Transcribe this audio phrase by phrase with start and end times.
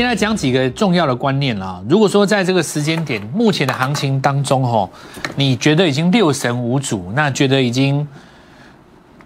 [0.00, 1.78] 现在讲几个重要的观念啦。
[1.86, 4.88] 如果说在这个时间点，目前的行情当中，吼，
[5.36, 8.08] 你觉得已经六神无主，那觉得已经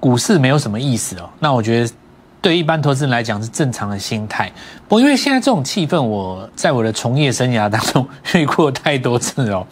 [0.00, 1.95] 股市没有什么意思哦，那我觉得
[2.43, 4.50] 对一般投资人来讲是正常的心态。
[4.89, 8.04] 不，因为现在这种气氛，我在我的从业生涯当中
[8.34, 9.64] 遇过太多次哦，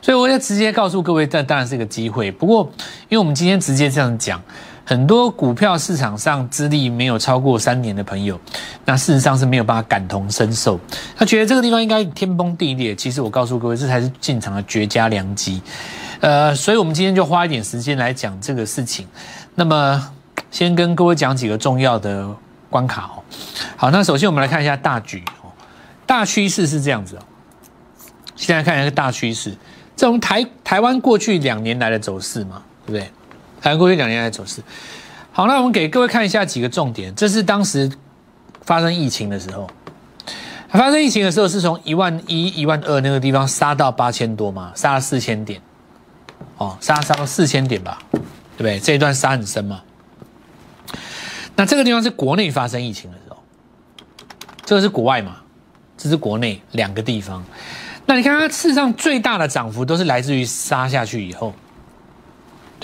[0.00, 2.30] 所以我要直接告诉各位，这当然是一个机会。
[2.30, 2.62] 不过，
[3.08, 4.40] 因为我们今天直接这样讲。
[4.84, 8.38] 很多股票市场上资历没有超过三年的朋友，
[8.84, 10.78] 那事实上是没有办法感同身受。
[11.16, 12.94] 他觉得这个地方应该天崩地裂。
[12.94, 15.62] 其实我告诉各位，这才是进场的绝佳良机。
[16.20, 19.06] 呃，所以我们今天就花一点时间来讲这个事情。
[19.54, 20.12] 那么，
[20.50, 22.28] 先跟各位讲几个重要的
[22.68, 23.22] 关卡哦。
[23.76, 25.50] 好，那首先我们来看一下大局哦。
[26.06, 27.22] 大趋势是这样子哦。
[28.36, 29.56] 现在看一下大趋势，
[29.96, 33.10] 这种台台湾过去两年来的走势嘛，对不对？
[33.64, 34.62] 台过去两年来走势，
[35.32, 37.14] 好，那我们给各位看一下几个重点。
[37.14, 37.90] 这是当时
[38.60, 39.66] 发生疫情的时候，
[40.68, 45.62] 发生疫情的时候是从一万一、一万二那个地方杀到八千多嘛，杀了四千点，
[46.58, 48.18] 哦，杀杀到四千点吧，对
[48.58, 48.78] 不对？
[48.78, 49.80] 这一段杀很深嘛。
[51.56, 53.38] 那这个地方是国内发生疫情的时候，
[54.66, 55.36] 这个是国外嘛？
[55.96, 57.42] 这是国内两个地方。
[58.04, 61.54] 那你看它事实上最大的涨幅都是来自于杀下去以后。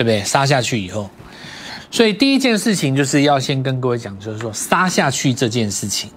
[0.00, 0.24] 对不对？
[0.24, 1.10] 杀下去以后，
[1.90, 6.10] 所以第一件事情就是要先跟各位讲，就是说杀下去这件事情，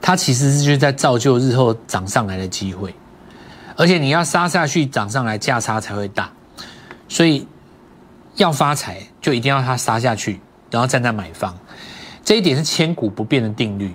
[0.00, 2.94] 它其实是就是在造就日后涨上来的机会，
[3.74, 6.30] 而且你要杀下去涨上来，价差才会大，
[7.08, 7.44] 所以
[8.36, 10.40] 要发财就一定要它杀下去，
[10.70, 11.58] 然后站在买方，
[12.24, 13.92] 这一点是千古不变的定律。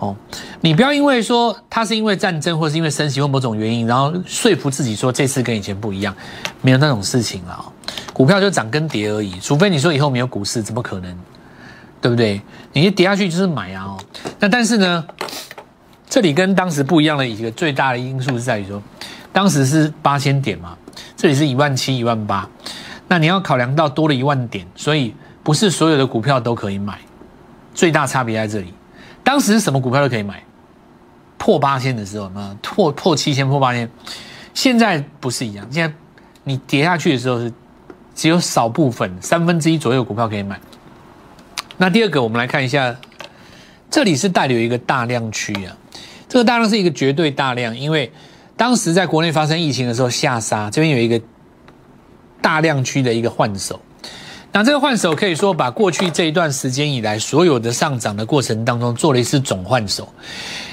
[0.00, 0.16] 哦，
[0.60, 6.12] 你不要因为说它是因为战争或是因为升息或某种原因，然后说服自己说这次跟以前不一样，
[6.60, 7.71] 没有那种事情了。
[8.22, 11.18] 股票就涨跟跌而已，除非你说以后没有股市，怎么可能？
[12.00, 12.40] 对不对？
[12.72, 13.84] 你一跌下去就是买啊。
[13.84, 13.98] 哦，
[14.38, 15.04] 那但是呢，
[16.08, 18.80] 这里跟当时不一样的一个最大的因素是在于说，
[19.32, 20.78] 当时是八千点嘛，
[21.16, 22.48] 这里是一万七、一万八，
[23.08, 25.12] 那你要考量到多了一万点，所以
[25.42, 27.00] 不是所有的股票都可以买，
[27.74, 28.72] 最大差别在这里。
[29.24, 30.40] 当时是什么股票都可以买，
[31.38, 33.90] 破八千的时候，那破破七千、破八千，
[34.54, 35.66] 现在不是一样。
[35.72, 35.92] 现在
[36.44, 37.52] 你跌下去的时候是
[38.14, 40.60] 只有少部分三分之一左右股票可以买。
[41.78, 42.94] 那第二个，我们来看一下，
[43.90, 45.76] 这里是带有一个大量区啊，
[46.28, 48.12] 这个大量是一个绝对大量，因为
[48.56, 51.20] 当时在国内发生疫情的时候下杀，这边有一个
[52.40, 53.80] 大量区的一个换手。
[54.54, 60.06] 那这个换手可以说把过去这一段时间以来所有的上涨的过程当中做了一次总换手，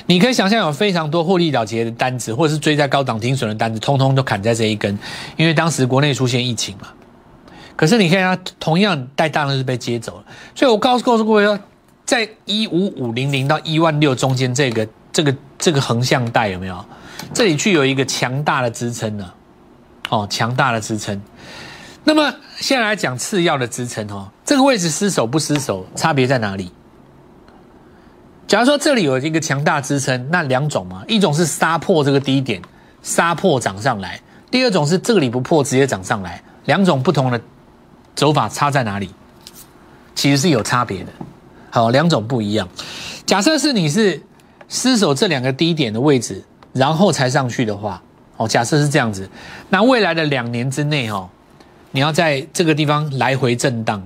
[0.06, 5.00] 你可以想象有非常多获利了结的单子，或者是追在高档停损的单子，通通都砍在这一根，
[5.38, 6.90] 因为当时国内出现疫情嘛。
[7.80, 10.24] 可是你看它同样带大量是被接走了，
[10.54, 11.58] 所以我告诉告诉各位说，
[12.04, 16.84] 在一五五零零到一万六中间这个这个这个横向带有没有？
[17.34, 19.32] 这里具有一个强大的支撑呢，
[20.10, 21.22] 哦，强大的支撑。
[22.04, 26.70] 那么现在来讲次要的支撑哦，这个位置失守不失守，差别在哪里？
[28.46, 32.62] 假如说这里有一个强大支撑，那两种嘛，一种是杀破这个低点，
[33.02, 34.20] 杀破涨上来；
[34.52, 37.40] 第二种是这里不破直接涨上来，两种不同的
[38.20, 39.10] 走法差在哪里？
[40.14, 41.12] 其实是有差别的。
[41.70, 42.68] 好，两种不一样。
[43.26, 44.22] 假设是你是
[44.68, 46.44] 失守这两个低点的位置，
[46.74, 48.04] 然后才上去的话，
[48.36, 49.30] 哦，假设是这样子，
[49.70, 51.30] 那未来的两年之内，哦。
[51.92, 54.06] 你要在这个地方来回震荡，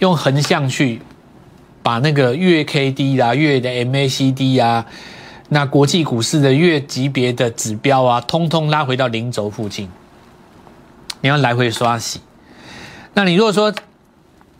[0.00, 1.00] 用横向去
[1.82, 4.84] 把那个月 K D 啊、月的 M A C D 啊、
[5.48, 9.88] 那国际股市的月级别的指标啊，通通拉回到零轴附近。
[11.22, 12.20] 你要来回刷洗。
[13.14, 13.72] 那你如果说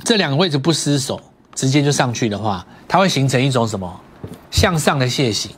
[0.04, 1.20] 这两个位置不失手，
[1.54, 4.00] 直接就上去的话，它会形成一种什么
[4.50, 5.50] 向上的楔形。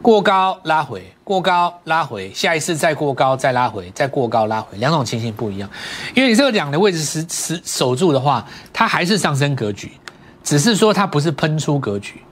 [0.00, 5.68] 过高拉回，过高拉回，下一次再过高再拉回，再过高拉回，两种情形不一样。
[6.14, 9.92] 因为你这个两的位置是持守住的话，它还是上升格局，
[10.44, 12.22] 只是说它不是喷出格局。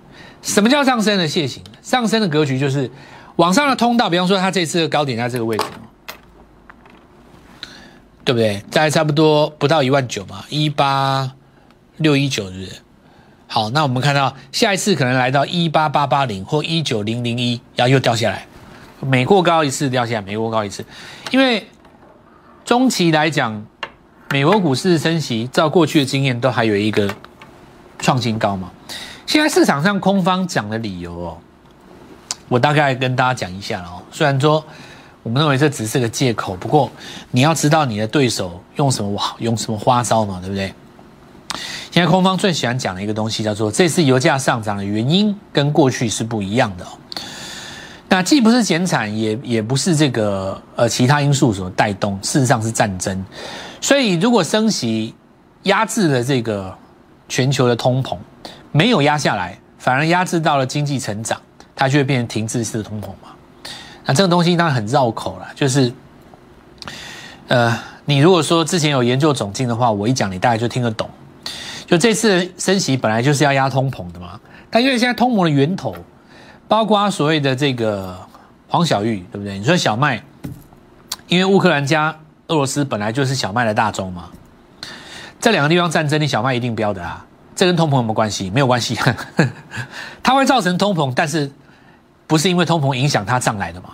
[0.42, 1.62] 什么叫上升的楔形？
[1.82, 2.88] 上升的格局就是
[3.34, 5.64] 往上的通道，比方说它这次的高点在这个位置，
[8.26, 8.60] 对不对？
[8.72, 11.30] 大概差不多不到一万九嘛，一八
[11.98, 12.68] 六一九日。
[13.46, 18.48] 好，那我们看到下一次可能来到一八八八零或一九零零一，然后又掉下来，
[19.00, 20.84] 每过高一次掉下来，每过高一次，
[21.30, 21.68] 因为
[22.64, 23.64] 中期来讲，
[24.30, 27.14] 美国股市升息，照过去的经验都还有一个
[28.00, 28.72] 创新高嘛。
[29.24, 31.38] 现在市场上空方讲的理由哦，
[32.48, 34.02] 我大概跟大家讲一下哦。
[34.10, 34.66] 虽然说
[35.26, 36.88] 我们认为这只是个借口，不过
[37.32, 40.72] 你要知道你的对手用什么用什么花招嘛，对不对？
[41.90, 46.86] 现在空方最喜欢讲的一个东西叫做这次油价上涨的原因跟过去是不一样的。
[48.08, 53.24] 那既不是减产，也也不是这个呃其他因素所带动，事实上是战争。
[53.80, 55.12] 所以如果升息
[55.64, 56.72] 压制了这个
[57.28, 58.16] 全球的通膨，
[58.70, 61.36] 没有压下来，反而压制到了经济成长，
[61.74, 63.32] 它就会变成停滞式的通膨嘛。
[64.06, 65.92] 那这个东西当然很绕口了，就是
[67.48, 71.10] 呃，你如果说之前有研究总经的话，我一讲你大概就听得懂。
[71.86, 75.94] 就这次升息本来就是要压通膨的嘛，但因为现在通膨的源头，
[76.66, 78.16] 包括所谓的这个
[78.68, 79.56] 黄小玉，对不对？
[79.58, 80.20] 你说小麦，
[81.28, 82.16] 因为乌克兰加
[82.48, 84.30] 俄罗斯本来就是小麦的大宗嘛，
[85.40, 87.24] 这两个地方战争，你小麦一定标的啊，
[87.54, 88.50] 这跟通膨有没有关系？
[88.50, 88.98] 没有关系，
[90.24, 91.52] 它会造成通膨，但是
[92.26, 93.90] 不是因为通膨影响它上来的嘛？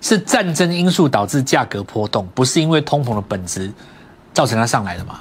[0.00, 3.72] 是战争因素导致价格波动，不是因为通膨的本质
[4.32, 5.20] 造成它上来的嘛？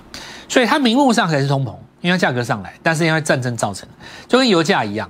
[0.50, 3.96] 所以它名目上才是通膨，因为价格上来，但是因为战争造成的，
[4.28, 5.10] 就跟油价一样，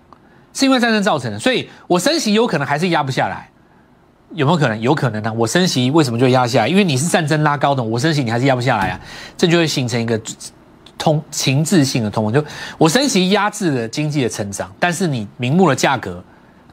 [0.53, 1.39] 是因为战争造成的。
[1.39, 3.49] 所以我升息有可能还是压不下来，
[4.33, 4.79] 有没有可能？
[4.79, 5.33] 有可能呢。
[5.33, 6.67] 我升息为什么就压下来？
[6.67, 8.99] 因为你是战争拉高的，我升息你还是压不下来啊。
[9.35, 10.21] 这就会形成一个
[10.99, 12.45] 通情志性的通膨，就
[12.77, 16.23] 我升息压制了经济的成长，但是你名目的价格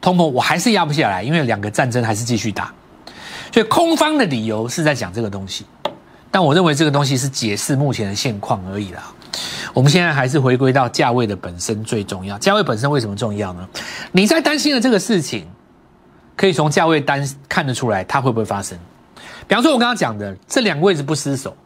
[0.00, 2.72] 通膨我还是压不下来，因为两个战争还是继续打。
[3.52, 5.66] 所以空方的理由是在讲这个东西。
[6.30, 9.12] 但我认为这个东西是解释目前的现况而已啦。
[9.74, 12.38] 我们现在还是回归到价位的本身最重要。
[12.38, 13.68] 价位本身为什么重要呢？
[14.12, 15.44] 你在担心的这个事情，
[16.36, 18.78] 可以从价位单看得出来，它会不会发生？
[19.48, 21.56] 比方说，我刚刚讲的这两个位置不失手，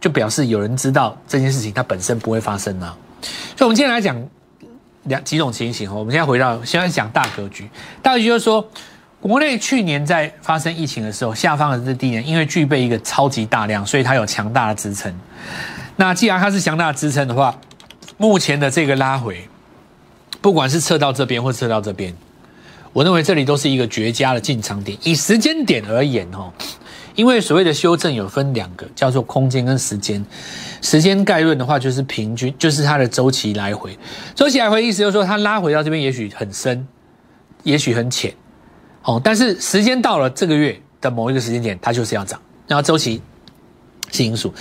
[0.00, 2.96] 就表示有人知道这件事情它本身不会发生啊。
[3.20, 4.16] 所以，我们今天来讲
[5.06, 5.94] 两几种情形哦。
[5.94, 7.68] 我们现在回到，先讲大格局。
[8.02, 8.68] 大格局就是说。
[9.18, 15.12] 国内去年在发生疫情的时候，下方的这低点因为具备一个超级大量，所以它有强大的支撑。
[15.96, 17.58] 那既然它是强大的支撑的话，
[18.18, 19.48] 目前的这个拉回，
[20.40, 22.14] 不管是测到这边或测到这边，
[22.92, 24.96] 我认为这里都是一个绝佳的进场点。
[25.02, 26.52] 以时间点而言，哦，
[27.16, 30.24] 因为所谓的修正有分两个，叫做空间跟时间。
[30.82, 33.98] 时间概论的话，就是平均，就是它的周期来回。
[34.34, 36.86] 周期来回意思就是说，它拉回到这边，也许很深，
[37.64, 38.32] 也许很浅。
[39.02, 42.40] 哦，但是时间到了这个月的某一个时间点，它就是要涨。
[42.68, 43.22] 然后周期
[44.12, 44.52] 是因素。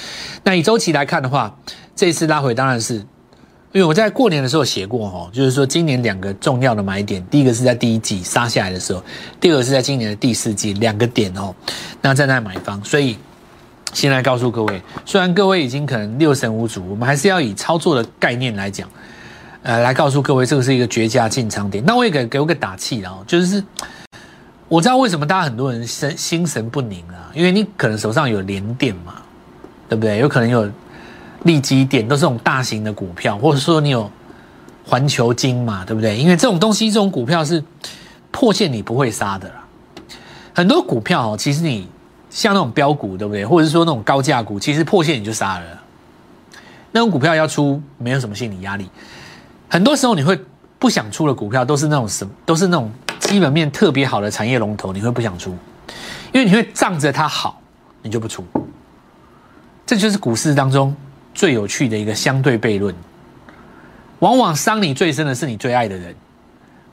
[0.44, 1.56] 那以周期来看的话，
[1.96, 3.06] 这一次拉回当然是，
[3.76, 9.04] 因为我在过年的时候写过哦，就是说今年两个重要的买点，第一个是在第一季杀下来的时候，
[9.38, 11.54] 第二个是在今年的第四季两个点哦，
[12.02, 12.82] 那站在买方。
[12.86, 13.18] 所以
[13.92, 18.90] 先来告诉各位，虽然各位已经可能六神无主，我们还是要以操作的概念来讲，
[19.62, 21.84] 呃，来告诉各位这个是一个绝佳进场点。
[21.86, 23.62] 那我也给给我个打气哦，就是。
[24.70, 29.22] 我知道为什么大家很多人心心神不宁啊，因为你可能手上有连电嘛，
[29.88, 30.18] 对不对？
[30.18, 30.72] 有可能有
[31.46, 34.12] 利基点，都是这种大型的股票，或者说你有
[34.86, 36.16] 环球金嘛，对不对？
[36.16, 37.64] 因为这种东西，这种股票是
[38.30, 39.66] 破线你不会杀的啦。
[40.54, 41.88] 很多股票哦，其实你
[42.30, 43.46] 像那种标股，对不对？
[43.46, 45.66] 或者是说那种高价股，其实破线你就杀了。
[46.92, 48.90] 那种股票要出，没有什么心理压力。
[49.70, 50.40] 很多时候你会
[50.78, 52.92] 不想出的股票，都是那种什，都是那种。
[53.18, 55.50] 基本面特别好的产业龙头，你会不想出，
[56.32, 57.60] 因为你会仗着它好，
[58.04, 58.46] 你就不出。
[59.84, 60.96] 这就是股市当中
[61.36, 62.96] 最有趣的一个相对悖论。
[64.20, 66.16] 往往伤你最深的是你最爱的人。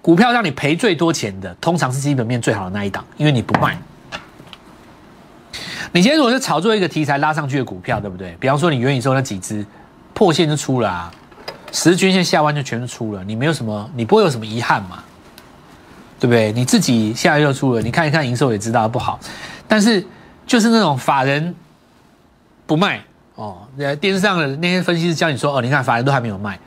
[0.02, 3.78] 股票让你赔最多钱的，通常是基本面最好的那一档，因为你不卖。
[5.92, 8.36] 你今天如果是炒作一个题材拉上去的股票，对不对？
[8.40, 9.64] 比方说你元宇宙那几只
[10.12, 11.12] 破线就出了啊，
[11.70, 15.04] 十均线下弯就全都出了，你没有什么，你不会有什么遗憾嘛？
[16.18, 16.50] 对不对？
[16.50, 19.20] 你自己现在又出了，你看一看营收也知道不好，
[19.68, 20.04] 但是
[20.46, 21.54] 就是那种法人
[22.66, 23.00] 不卖
[23.34, 23.58] 哦。
[24.00, 26.58] 电视上的那些分析师教你说哦，你看法人都还没有卖，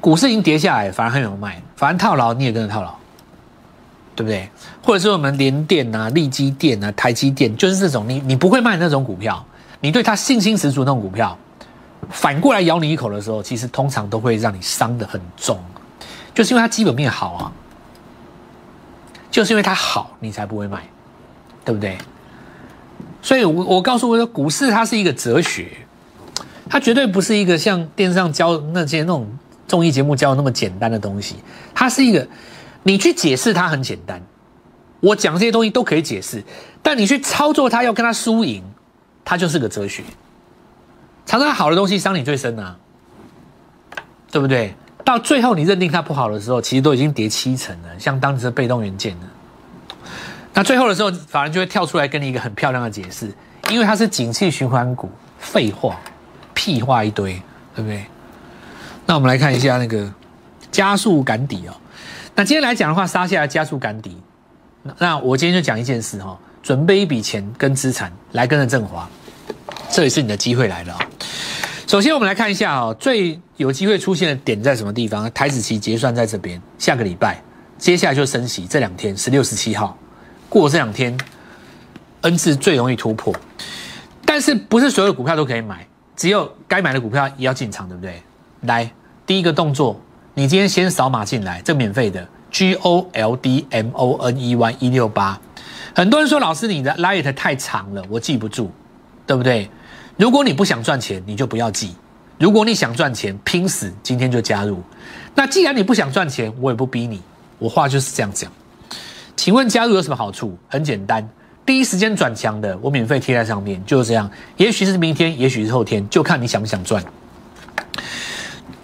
[0.00, 2.94] 股市已经跌下来，反而还没有卖，反而套牢你也跟着套牢，
[4.14, 4.48] 对不对？
[4.82, 9.44] 或者是我们联电啊、利基电啊、台积电，就是这种你你不会卖那种股票，
[9.80, 11.36] 你对他信心十足那种股票，
[12.10, 15.58] 反过来咬你一口的时候，其实通常都会让你伤得很重，
[16.34, 17.52] 就是因为它基本面好啊。
[19.30, 20.82] 就是因为它好，你才不会卖，
[21.62, 21.98] 对不对？
[23.20, 25.70] 所以，我我告诉我说，股市它是一个哲学，
[26.68, 29.26] 它绝对不是一个像电视上教那些那种
[29.66, 31.36] 综艺节目教的那么简单的东西。
[31.74, 32.26] 它是一个，
[32.82, 34.20] 你去解释它很简单，
[35.00, 36.42] 我讲这些东西都可以解释，
[36.82, 38.62] 但你去操作它，要跟它输赢，
[39.24, 40.02] 它就是个哲学。
[41.24, 42.76] 常常好的东西伤你最深啊，
[44.30, 44.74] 对不对？
[45.04, 49.26] 到最后，你认定它不好的时候，其实都已经跌七成了，像当时的被动元件了。
[50.54, 53.32] 那最后的时候，法人就会跳出来跟你一个很漂亮的解释，
[53.70, 55.10] 因为它是景气循环股。
[55.40, 56.00] 废话，
[56.58, 57.40] 屁话一堆，
[57.76, 58.04] 对不对？
[59.06, 60.12] 那我们来看一下那个
[60.72, 61.72] 加速赶底哦。
[62.34, 64.20] 那今天来讲的话，杀下来加速赶底。
[64.98, 69.08] 那我今天就讲一件事哈，准备一笔钱跟资产来跟着振华，
[69.88, 70.98] 这也是你的机会来了。
[71.86, 75.30] 首先我们来看一下哦，最有机会出现的点在什么地方？
[75.30, 77.40] 台子期结算在这边，下个礼拜，
[77.78, 79.96] 接下来就升息，这两天十六、十七号
[80.48, 81.16] 过这两天
[82.22, 83.32] ，N 字最容易突破。
[84.26, 85.86] 但是不是所有股票都可以买，
[86.18, 88.20] 只有该买的股票也要进场，对不对？
[88.62, 88.90] 来，
[89.24, 89.98] 第一个动作，
[90.34, 95.40] 你今天先扫码进来，这免费的 G O L D M O N E Y 一六八。
[95.94, 98.68] 很多人说老师你的 light 太长了，我记不住，
[99.28, 99.70] 对不对？
[100.16, 101.94] 如果你不想赚钱，你就不要记；
[102.36, 104.82] 如果你想赚钱，拼死今天就加入。
[105.36, 107.22] 那既然你不想赚钱，我也不逼你，
[107.60, 108.50] 我话就是这样讲。
[109.36, 110.58] 请问加入有什么好处？
[110.66, 111.28] 很简单。
[111.68, 114.30] 第一时间转强的，我免费贴在上面，就是这样。
[114.56, 117.04] 也许是明天，也许是后天，就看你想不想赚。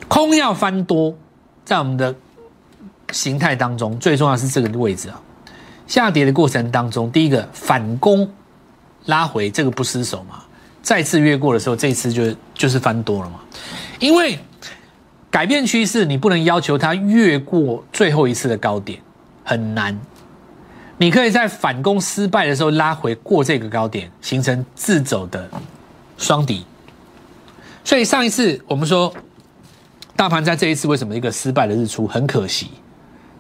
[0.07, 1.17] 空要翻多，
[1.65, 2.15] 在我们的
[3.11, 5.19] 形态当中，最重要是这个位置啊。
[5.87, 8.31] 下跌的过程当中，第一个反攻
[9.07, 10.43] 拉回，这个不失手嘛。
[10.83, 13.41] 再次越过的时候，这次就就是翻多了嘛。
[13.99, 14.39] 因为
[15.31, 19.01] 改变趋势，你不能要求它越过最后一次的高点，
[19.43, 19.99] 很难。
[20.97, 25.51] 你可以在反攻失败的时候拉回过这个高点，形成自走的
[26.17, 26.65] 双底。
[27.85, 29.13] 所以上一次我们说，
[30.17, 32.71] 大盘在这一次为什么一个失败的日出很可惜？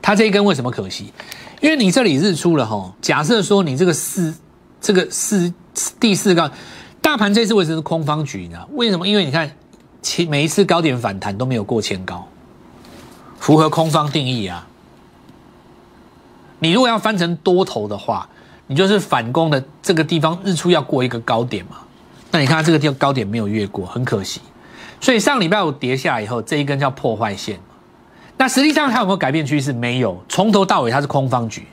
[0.02, 1.12] 它这一根为什么可惜？
[1.60, 2.92] 因为你这里日出了哈。
[3.00, 4.34] 假设说你这个四
[4.80, 5.50] 这个四
[5.98, 6.52] 第四个
[7.00, 8.66] 大盘这次为什么是空方局呢？
[8.72, 9.08] 为什么？
[9.08, 9.50] 因为你看，
[10.02, 12.28] 其每一次高点反弹都没有过千高，
[13.38, 14.66] 符合空方定义啊。
[16.64, 18.26] 你如果要翻成多头的话，
[18.68, 21.76] 你就是反攻的这个地方日出要过一个高点嘛？
[22.30, 24.40] 那你看这个地方高点没有越过，很可惜。
[24.98, 27.60] 所以上礼拜五跌下来以后，这一根叫破坏线。
[28.38, 29.74] 那实际上它有没有改变趋势？
[29.74, 31.66] 没有，从头到尾它是空方局。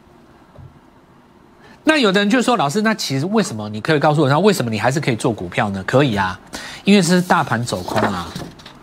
[1.86, 3.70] 那有的人就说：“老师，那其实为什么？
[3.70, 6.38] 你可以告诉我，那为什么你还是可以做股票呢？”可以啊，
[6.84, 8.28] 因为是大盘走空啊，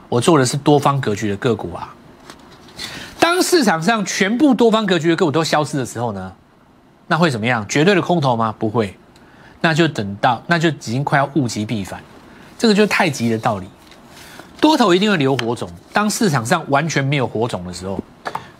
[0.09, 1.95] 我做的是多方格局的个股啊。
[3.19, 6.33] 当市场上全部多方格局的个股都消失的时候呢，
[7.07, 7.67] 那会怎么样？
[7.69, 8.55] 绝对的空头吗？
[8.59, 8.97] 不会，
[9.61, 12.01] 那就等到那就已经快要物极必反，
[12.59, 13.67] 这个就是太极的道理。
[14.61, 18.03] 多头一定会留火种，当市场上完全没有火种的时候，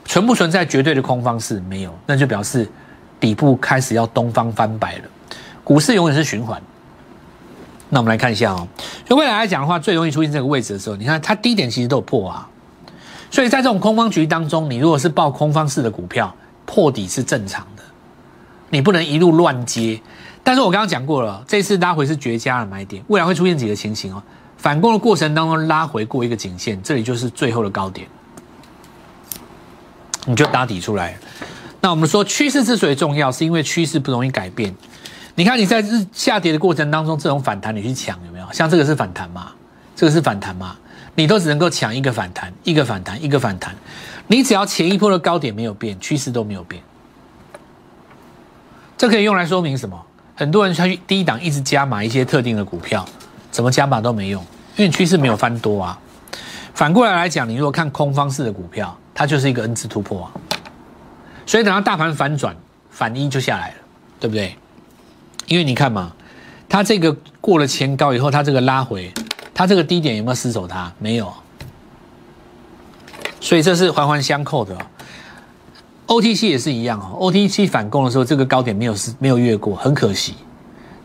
[0.05, 2.69] 存不存在绝对的空方是没有，那就表示
[3.19, 5.03] 底部开始要东方翻白了。
[5.65, 6.61] 股市永远是循环。
[7.91, 8.69] 那我们来看一下哦，
[9.05, 12.49] 就未来来讲的话，最容易出现这个位置的时候，你看它低点其实都有破啊。
[13.31, 17.83] 所以在这种空方局当中，你如果是报空方式的股票，破底是正常的，
[18.71, 20.01] 你不能一路乱接。
[20.43, 24.23] 但是我刚刚讲过了，这次拉回是绝佳的买点，未来会出现几个情形哦。
[24.57, 28.09] 反攻的过程当中拉回过一个颈线，这里就是最后的高点，
[30.25, 31.17] 你就打底出来。
[31.81, 34.75] 那我们说趋势之所以重要，是因为趋势不容易改变。
[35.35, 38.47] 你看你在日下跌的过程当中，这种反弹你去抢有没有？
[38.53, 39.53] 像这个是反弹吗？
[39.95, 40.77] 这个是反弹吗？
[41.19, 43.75] 你都只能够抢一个反弹，一个反弹，一个反弹。
[44.29, 46.81] 你只要前一波的高点没有变，趋势都没有变。
[48.97, 50.01] 这可以用来说明什么？
[50.37, 53.05] 很多人他去低档一直加码一些特定的股票，
[53.51, 54.41] 怎么加码都没用，
[54.77, 55.99] 因为趋势没有翻多啊。
[56.73, 60.31] 反过来来讲，你如果看空方式的股票，它就是一个 N 字突破啊。
[61.47, 62.55] 所以等到大盘反转，
[62.91, 63.75] 反一就下来了，
[64.21, 64.57] 对不对？
[65.47, 66.13] 因为你看嘛，
[66.69, 69.13] 它这个过了前高以后，它这个拉回。
[69.59, 70.69] 它这个低点有没有失守？
[70.69, 71.33] 它没有，
[73.41, 74.79] 所以这是环环相扣的。
[76.07, 80.37] OTC 也是一样哦，OTC 反攻的时候，这个高点没有失，没有越过，很可惜。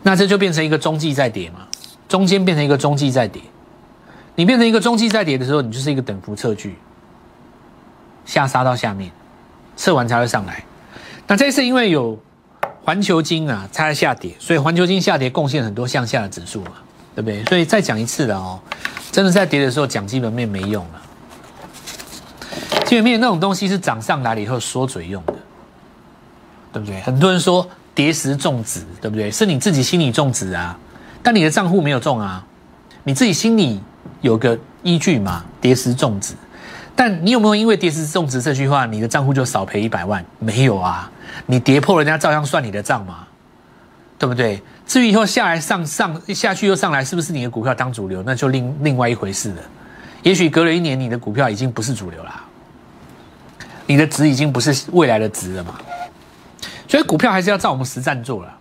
[0.04, 1.66] 那这就变成一个中继在跌嘛，
[2.08, 3.42] 中间变成一个中继在跌。
[4.36, 6.76] 你变成一个中继在跌的时候，你就是一个等幅测距，
[8.24, 9.10] 下杀到下面，
[9.76, 10.64] 测完才会上来。
[11.26, 12.16] 那这次因为有
[12.84, 16.70] 环球金啊，它在下跌，所以环球金下跌贡献很多向下的指数嘛。
[17.14, 17.44] 对不对？
[17.44, 18.60] 所以再讲一次了哦，
[19.12, 21.00] 真的在跌的时候讲基本面没用了。
[22.84, 25.34] 基本面那种东西是涨上来了以后说嘴用的，
[26.72, 27.00] 对不对？
[27.00, 29.30] 很多人说跌时种子，对不对？
[29.30, 30.78] 是你自己心里种植啊，
[31.22, 32.44] 但你的账户没有种啊，
[33.04, 33.80] 你自己心里
[34.20, 35.44] 有个依据嘛？
[35.60, 36.34] 跌时种子，
[36.94, 40.24] 但你有没有因为跌时种植这句话，你的账户就少赔一百万？
[40.38, 41.10] 没有啊，
[41.46, 43.26] 你跌破人家照样算你的账嘛，
[44.18, 44.62] 对不对？
[44.86, 49.62] 至于以后下来上上下去又上来，是不是你的股票当主流，那就另另外一回事了。
[50.22, 52.44] 也许隔了一年，你的股票已经不是主流啦，
[53.86, 55.78] 你的值已经不是未来的值了嘛。
[56.86, 58.58] 所以股票还是要照我们实战做了，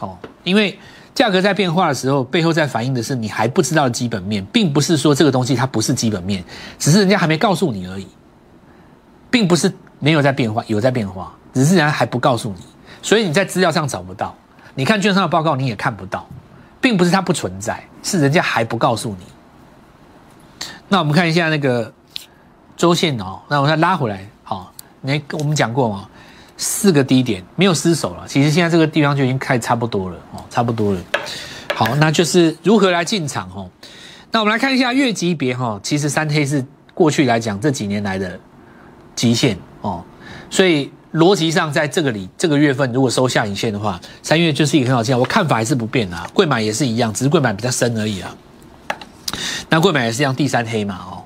[0.00, 0.78] 哦，因为
[1.14, 6.42] 价格在变化的时候，背后在反映的是你还不知道基本面，并不是说这个东西它不是基本面，
[6.78, 8.08] 只是人家还没告诉你而已，
[9.30, 12.64] 并不是没有在变化，有在变化，只是人家还不告诉你，
[13.00, 14.34] 所以你在资料上找不到，
[14.74, 16.26] 你看券商的报告你也看不到，
[16.80, 19.26] 并不是它不存在，是人家还不告诉你。
[20.88, 21.92] 那我们看一下那个
[22.76, 26.08] 周线哦，那我再拉回来，好，你我们讲过吗？
[26.58, 31.00] 四个低点没有失手了，其实现在这个地方就已经开差不多了哦，差不多了。
[31.74, 33.68] 好，那就是如何来进场哦。
[34.30, 36.64] 那我们来看一下月级别哈，其实三黑是
[36.94, 38.38] 过去来讲这几年来的
[39.16, 40.04] 极限哦，
[40.50, 45.18] 所以逻辑上在这个里这个月份如果收下影线的话，三月就是一个很好见。
[45.18, 48.34] 我看法还是不变啊，贵买也是一样，只是贵买比较深而已啊。
[49.68, 51.22] 那贵买也是一样第三黑嘛哦。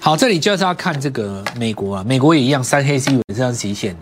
[0.00, 4.00] 好，这里就是要看这个美国啊，美国也一样三黑是基本上是极限的。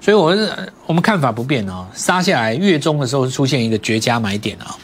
[0.00, 0.50] 所以我是
[0.86, 4.76] 我们看法不变哦，杀下来月中的时候出现一个绝佳买点啊，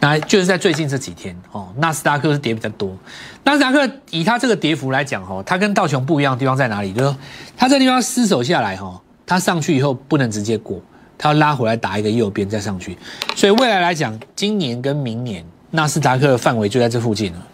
[0.00, 2.96] 那就是在最近这几天哦，纳斯达克是跌比较多，
[3.42, 6.92] 纳斯达克以它这个跌幅来讲哦，它跟道琼不一样的地方在哪里？
[6.92, 7.16] 就是
[7.56, 10.80] 它这地方失守下来哈，它上去以后不能直接过，
[11.18, 12.96] 它要拉回来打一个右边再上去，
[13.34, 17.46] 所以未来来讲，今年跟明年纳斯达克的范围就在这附近了。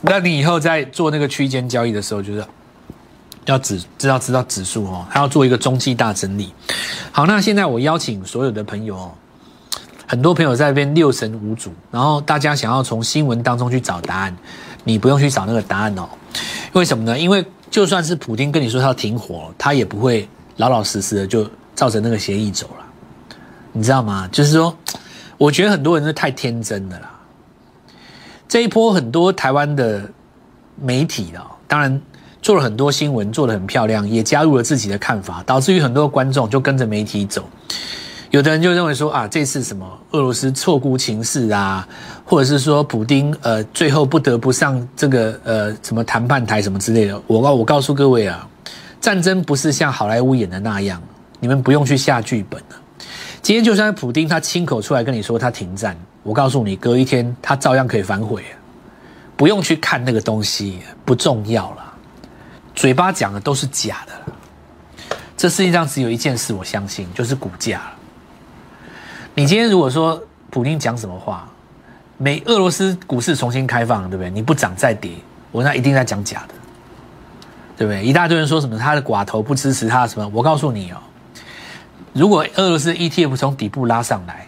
[0.00, 2.44] 那你以后在做那个区间交易的时候，就是。
[3.46, 6.52] 要指知道知道指数哦，还要做一个中期大整理。
[7.10, 9.12] 好，那现在我邀请所有的朋友哦，
[10.06, 14.36] 很多朋友在那边六神无主，然后大家想要从新闻当中去找答案，
[14.84, 16.08] 你不用去找那个答案哦。
[16.72, 17.18] 为什么呢？
[17.18, 22.84] 因为就算是普京跟你说他要停火，他也不会老老实实的就照着那个协议走了。
[23.72, 24.28] 你知道吗？
[24.30, 24.76] 就是说，
[25.36, 27.10] 我觉得很多人是太天真的啦。
[28.48, 30.08] 这一波很多台湾的
[30.80, 32.00] 媒体哦，当然。
[32.42, 37.48] 做了很多新闻，做得很漂亮，也加入了自己的看法，导致于很多观众就跟着媒体走。
[38.32, 41.86] 有的人就认为说啊，这次什么俄罗斯错估情势啊，
[42.24, 47.22] 或者是说普丁呃最后不得不上这个呃什么谈判台什么之类的。
[47.28, 48.48] 我告我告诉各位啊，
[49.00, 51.00] 战争不是像好莱坞演的那样，
[51.38, 52.76] 你们不用去下剧本了。
[53.40, 58.42] 今天就算普丁他亲口出来跟你说他停战，我告诉你，隔一天他照样可以反悔，
[59.36, 61.81] 不用去看那个东西，不重要了。
[62.74, 67.82] 嘴巴讲的都是假的，这世界上只有一件事我相信，就是股价
[69.34, 71.48] 你今天如果说普京讲什么话，
[72.18, 74.30] 美俄罗斯股市重新开放，对不对？
[74.30, 75.12] 你不涨再跌，
[75.50, 76.54] 我那一定在讲假的，
[77.76, 78.04] 对不对？
[78.04, 80.98] 一大堆人说什么他的寡头不支持他什么，我告诉你哦，
[82.12, 84.46] 如果俄罗斯 ETF 从底部拉上来，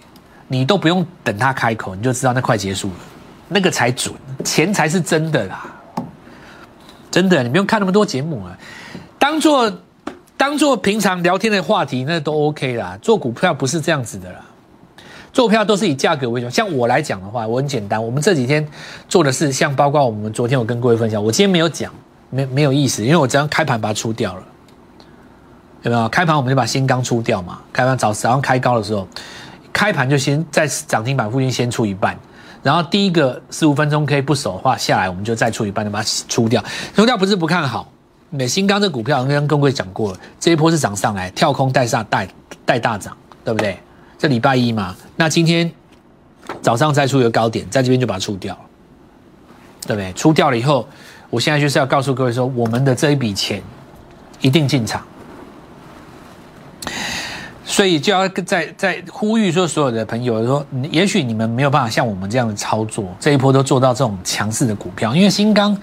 [0.48, 2.94] 你都不用等他开口，你就知道那快结束了，
[3.48, 5.73] 那个才准，钱才是真的啦。
[7.14, 8.58] 真的，你不用看那么多节目啊，
[9.20, 9.72] 当做
[10.36, 12.98] 当做平常聊天的话题，那都 OK 啦。
[13.00, 14.40] 做股票不是这样子的啦，
[15.32, 16.50] 做票都是以价格为主。
[16.50, 18.66] 像我来讲的话，我很简单，我们这几天
[19.08, 21.92] 做的是像包括我们昨天我跟各位分享，我今天没有讲，
[22.30, 24.42] 没没有意思，因为我只要开盘把它出掉了，
[25.82, 26.08] 有没有？
[26.08, 29.06] 开盘我们就把新钢出掉嘛，开盘早早上开高的时候，
[29.72, 32.18] 开盘就先在涨停板附近先出一半。
[32.64, 36.64] 然后第一个十五分钟 K 不守的话下来，我们就再出一半，就把它出掉。
[36.96, 37.92] 出掉不是不看好，
[38.30, 42.26] 美新钢这股票，刚刚跟各位讲过了，这一波是涨上来，跳空带上带
[42.64, 43.78] 带大涨，对不对？
[44.18, 45.70] 这礼拜一嘛，那今天
[46.62, 48.60] 早上再出一个高点，在这边就把它出掉了，
[49.86, 50.10] 对不对？
[50.14, 50.88] 出掉了以后，
[51.28, 53.62] 我现在就是要告诉各位说，我们的这一笔钱
[54.40, 55.04] 一定进场。
[57.66, 65.76] 所以就要在在呼吁说，所有的朋友说，也许你们没有办法像我们这样的操作，这一波都做到这种强势的股票，因为新钢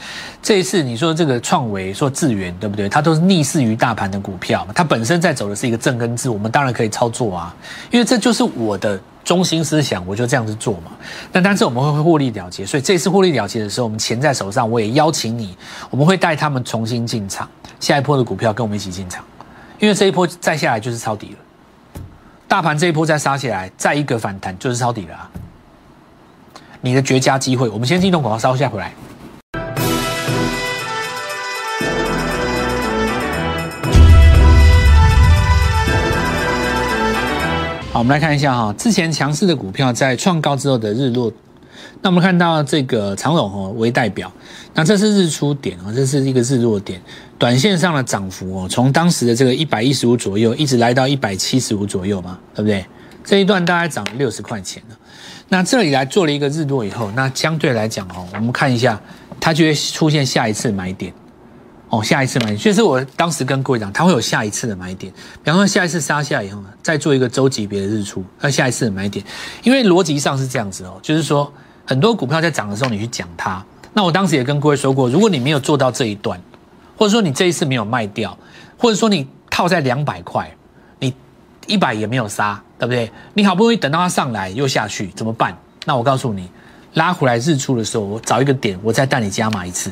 [0.43, 2.87] 这一次你说这个创维说智源对不对？
[2.87, 7.55] 它都是逆势于大盘的股票，它本身在走的是一个正跟字，我们当然可以操作啊，
[7.89, 10.91] 因为这就是我的中心思想，我就这样子做嘛。
[11.31, 15.57] 那但是我们会获利了结，所以这次获利了结的时候，我们钱在手上，我也邀请你，
[15.89, 19.25] 我们会带他们重新进场，下一波的股票跟我们一起进场，
[19.79, 21.37] 因为这一波再下来就是抄底了。
[22.51, 25.31] 大盘这一波再杀起来，再一个反弹就是抄底了啊！
[26.81, 28.91] 你的绝佳机会，我们先进动广告，稍后再回来。
[37.93, 41.31] 好，我们来看一下哈，之前强势的股票在创高之后的日落。
[42.01, 44.29] 那我们看到这个长荣哦为代表，
[44.73, 47.01] 那这是日出点哦，这是一个日落点。
[47.41, 52.85] 短线上的涨幅哦，从当时的这个一百一十五左右，一直来到一百七十五左右嘛，对不对？
[53.25, 54.95] 这一段大概涨了六十块钱了。
[55.49, 59.01] 那这里来做了一个日落以后，那相对来讲哦，我们看一下，
[59.39, 61.11] 它就会出现下一次买点
[61.89, 65.11] 哦，下一次买点，就是我当时跟各位讲，它会有下一次的买点。
[65.43, 69.25] 比方说下一次杀下以后呢，再做一个周级别的日出，那下一次的买点，
[69.63, 71.51] 因为逻辑上是这样子哦，就是说
[71.87, 73.65] 很多股票在涨的时候，你去讲它。
[73.93, 76.39] 那我当时也跟各位说过，如果你没有做到这一段，
[77.01, 78.37] 或者说你这一次没有卖掉，
[78.77, 80.47] 或者说你套在两百块，
[80.99, 81.11] 你
[81.65, 83.11] 一百也没有杀，对不对？
[83.33, 85.57] 你好不容易等到它上来又下去，怎么办？
[85.87, 86.47] 那我告诉你，
[86.93, 89.91] 拉回来日出的时候，我找一个点，我再带你加码一次。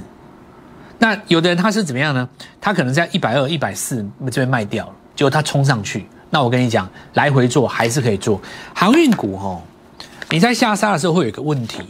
[0.99, 2.29] 那有的人他是怎么样呢？
[2.61, 6.07] 他可能在一百二、一百四这边卖掉了，结果他冲上去。
[6.29, 8.39] 那我跟你讲，来回做还是可以做。
[8.75, 9.59] 航运股哦，
[10.29, 11.81] 你在下杀的时候会有一个问题，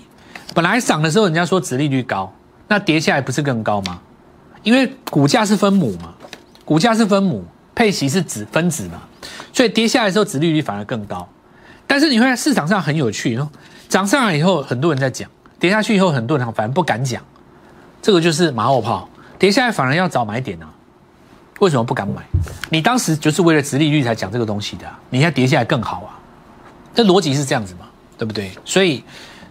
[0.56, 2.34] 本来涨的时候人家说殖利率高，
[2.70, 4.00] 那跌下来不是更高吗？
[4.64, 6.14] 因为股价是分母嘛，
[6.66, 9.02] 股价是分母，配息是子分子嘛，
[9.54, 11.28] 所以跌下来的时候殖利率反而更高。
[11.88, 13.50] 但是你会在市场上很有趣哦，
[13.88, 17.22] 涨上来以后很多人在讲，跌下去以后很多人反而不敢讲。
[18.02, 20.68] 这个就是马后炮，跌下来反而要找买点呢？
[21.60, 22.22] 为什么不敢买？
[22.70, 26.16] 你当时就是为了殖利率才讲这个东西的，你现在跌下来更好啊？
[26.94, 27.86] 这逻辑是这样子嘛？
[28.18, 28.52] 对不对？
[28.64, 29.04] 所以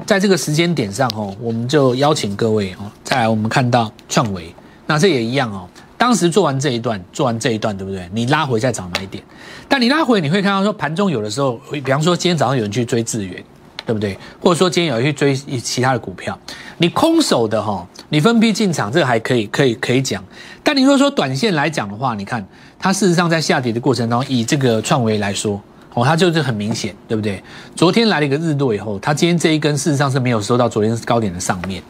[0.06, 4.54] 在这个时间点上哦，我们就邀请各位哦，再来我们看到创维，
[4.88, 5.68] 那这也一样哦。
[5.96, 8.08] 当时做完这一段，做完这一段，对不对？
[8.12, 9.22] 你拉回再找买点，
[9.68, 13.40] 但你拉回你会看到说盘中有的时候，比方说今天早上有人去追智源。
[13.88, 14.18] 对不对？
[14.38, 16.38] 或者说今天有人去追其他的股票，
[16.76, 20.22] 你空手的哈，你分批进场，这个还可以，可以，可以讲。
[20.62, 22.46] 但你如果说短线来讲的话，你看
[22.78, 25.58] 它事实上在下跌的过程当中，以这个创维来说，
[25.94, 27.42] 哦，它就是很明显，对不对？
[27.74, 31.82] 昨天来了一个日落以后，它今天这一根事实上是没有收到昨天高点的上面，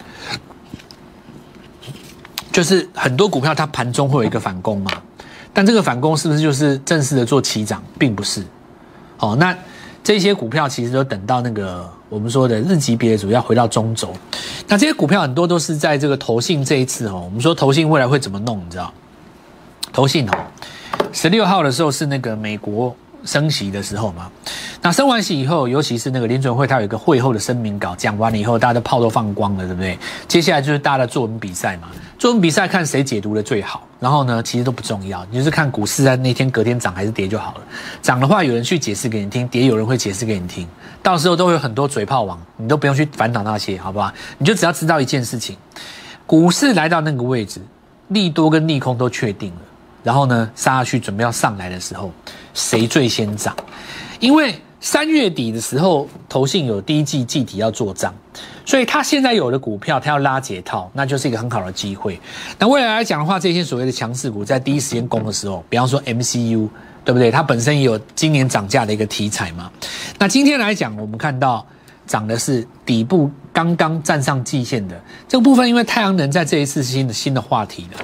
[2.59, 4.91] 就是很多股票它盘中会有一个反攻嘛，
[5.55, 8.43] 但这个反攻是不是就是正式的做起涨，并不是。
[9.19, 9.57] 哦，那。
[10.03, 14.11] 这些股票其实都等到那个我们说的日级别主要回到中轴，
[14.67, 18.91] 那这些股票很多都是在这个投信这一次哦，我们说投信未来会怎么弄，你知道？
[19.93, 20.33] 投信哦，
[21.13, 22.97] 十六号的时候是那个美国。
[23.25, 24.31] 升息的时候嘛，
[24.81, 29.99] 那升完息以后，尤其是那个联准会，它有一个会后的声明稿，讲完了以后，大家的炮都放光了，对不对？
[30.27, 33.83] 接下来就是大家的作文比赛嘛，作文比赛看谁解读的最好。
[34.01, 37.61] 然后呢，其实都不重要，你就是看股市在那天隔天涨还是跌就好了。
[38.01, 40.69] 涨的话，有人去解释给你听；跌，有人会解释给你听。
[41.03, 44.13] 到时候都会有很多嘴炮王，你都不用去烦恼那些，好不好？
[44.39, 45.57] 你就只要知道一件事情：
[46.27, 47.61] 股市来到那个位置，
[48.09, 49.61] 利多跟利空都确定了。
[50.03, 52.13] 然后呢，杀下去准备要上来的时候，
[52.55, 53.57] 谁最先涨？
[54.21, 58.15] 因为三月底的时候，投信有第一季季底要做账，
[58.65, 62.21] 所以他现在有的股票，他要拉解套，那就是一个很好的机会。
[62.59, 66.69] 那未来来讲的话，这些所谓的强势股在第一时间攻的时候，比方说 MCU，
[67.05, 67.31] 对不对？
[67.31, 69.71] 它本身也有今年涨价的一个题材嘛。
[70.19, 71.67] 那今天来讲，我们看到
[72.07, 77.99] 涨的是底部刚刚站上季线的这个部分，因为太阳能在这一次新的新的话题了。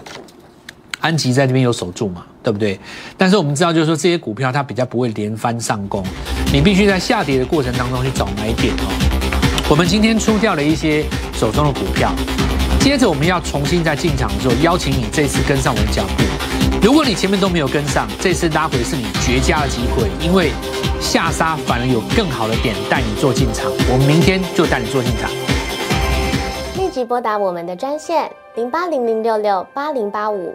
[1.05, 2.81] 安吉在这边有守住嘛，对不对？
[3.19, 6.03] 但是我们知道，就是说这些股票它比较不会连番上攻，
[6.51, 9.69] 你必须在下跌的过程当中去找买点哦。
[9.69, 12.11] 我们今天出掉了一些手中的股票，
[12.81, 16.25] 接着我们要重新再进场的时候，邀请你这次跟上我的脚步。
[16.83, 20.53] 如果你前面都没有跟上，这次拉回是你绝佳的机会，因为
[21.03, 23.71] 下杀反而有更好的点带你做进场。
[23.93, 25.31] 我们明天就带你做进场。
[26.79, 30.55] 立即拨打我们的专线零八零零六六八零八五。